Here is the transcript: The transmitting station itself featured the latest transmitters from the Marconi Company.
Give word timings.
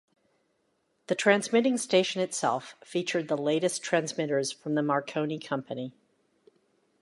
The 1.05 1.13
transmitting 1.13 1.77
station 1.77 2.23
itself 2.23 2.73
featured 2.83 3.27
the 3.27 3.37
latest 3.37 3.83
transmitters 3.83 4.51
from 4.51 4.73
the 4.73 4.81
Marconi 4.81 5.37
Company. 5.37 5.93